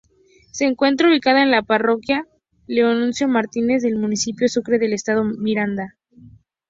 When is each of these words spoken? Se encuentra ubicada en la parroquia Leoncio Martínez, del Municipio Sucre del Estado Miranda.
Se 0.49 0.65
encuentra 0.65 1.09
ubicada 1.09 1.43
en 1.43 1.51
la 1.51 1.61
parroquia 1.61 2.25
Leoncio 2.65 3.27
Martínez, 3.27 3.83
del 3.83 3.97
Municipio 3.97 4.47
Sucre 4.49 4.79
del 4.79 4.93
Estado 4.93 5.23
Miranda. 5.23 5.95